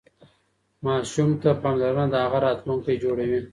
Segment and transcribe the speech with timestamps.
[0.85, 3.41] ماسوم ته پاملرنه د هغه راتلونکی جوړوي.